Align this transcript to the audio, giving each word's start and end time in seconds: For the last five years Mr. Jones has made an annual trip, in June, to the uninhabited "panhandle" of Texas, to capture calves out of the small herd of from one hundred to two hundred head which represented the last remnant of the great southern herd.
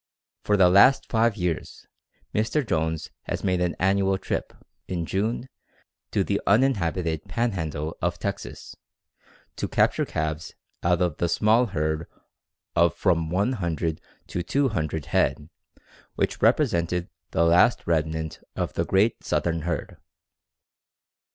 For 0.43 0.57
the 0.57 0.67
last 0.71 1.07
five 1.11 1.35
years 1.37 1.85
Mr. 2.33 2.65
Jones 2.65 3.11
has 3.25 3.43
made 3.43 3.61
an 3.61 3.75
annual 3.79 4.17
trip, 4.17 4.51
in 4.87 5.05
June, 5.05 5.47
to 6.09 6.23
the 6.23 6.41
uninhabited 6.47 7.25
"panhandle" 7.25 7.95
of 8.01 8.17
Texas, 8.17 8.75
to 9.57 9.67
capture 9.67 10.03
calves 10.07 10.55
out 10.81 11.03
of 11.03 11.17
the 11.17 11.29
small 11.29 11.67
herd 11.67 12.07
of 12.75 12.95
from 12.95 13.29
one 13.29 13.51
hundred 13.51 14.01
to 14.25 14.41
two 14.41 14.69
hundred 14.69 15.05
head 15.05 15.49
which 16.15 16.41
represented 16.41 17.07
the 17.29 17.45
last 17.45 17.85
remnant 17.85 18.39
of 18.55 18.73
the 18.73 18.85
great 18.85 19.23
southern 19.23 19.61
herd. 19.69 19.97